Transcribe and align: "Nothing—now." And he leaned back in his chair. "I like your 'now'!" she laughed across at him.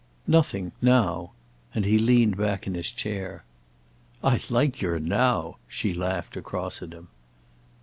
"Nothing—now." 0.25 1.29
And 1.75 1.85
he 1.85 1.99
leaned 1.99 2.35
back 2.35 2.65
in 2.65 2.73
his 2.73 2.91
chair. 2.91 3.43
"I 4.23 4.39
like 4.49 4.81
your 4.81 4.97
'now'!" 4.97 5.57
she 5.67 5.93
laughed 5.93 6.35
across 6.35 6.81
at 6.81 6.91
him. 6.91 7.09